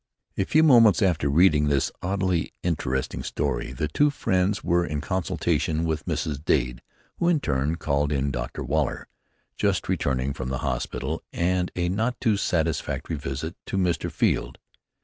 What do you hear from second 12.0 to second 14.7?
too satisfactory visit to Mr. Field.